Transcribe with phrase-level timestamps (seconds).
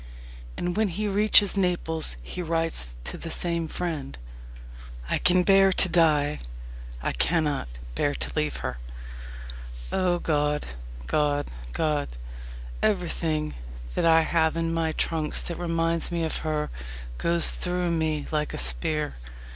[0.57, 4.17] And when he reaches Naples he writes to the same friend:
[5.11, 6.39] I can bear to die
[7.03, 8.79] I cannot bear to leave her.
[9.91, 10.65] O God!
[11.05, 11.51] God!
[11.73, 12.09] God!
[12.81, 13.53] Everything
[13.93, 16.71] that I have in my trunks that reminds me of her
[17.19, 19.17] goes through me like a spear.